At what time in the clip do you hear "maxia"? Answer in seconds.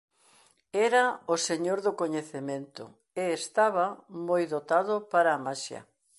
5.47-5.81